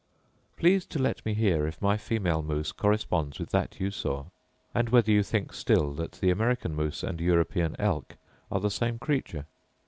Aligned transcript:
Please 0.57 0.83
to 0.87 0.97
let 0.97 1.23
me 1.27 1.35
hear 1.35 1.67
if 1.67 1.79
my 1.79 1.95
female 1.95 2.41
moose 2.41 2.71
corresponds 2.71 3.37
with 3.37 3.51
that 3.51 3.79
you 3.79 3.91
saw; 3.91 4.25
and 4.73 4.89
whether 4.89 5.11
you 5.11 5.21
think 5.21 5.53
still 5.53 5.93
that 5.93 6.13
the 6.13 6.31
American 6.31 6.73
moose 6.73 7.03
and 7.03 7.21
European 7.21 7.75
elk 7.77 8.15
are 8.51 8.59
the 8.59 8.71
same 8.71 8.97
creature. 8.97 9.45